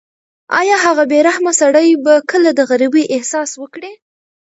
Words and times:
ایا 0.59 0.77
هغه 0.85 1.03
بې 1.11 1.19
رحمه 1.27 1.53
سړی 1.61 1.87
به 2.03 2.13
کله 2.31 2.49
د 2.57 2.61
غریبۍ 2.69 3.03
احساس 3.15 3.51
وکړي؟ 3.61 3.91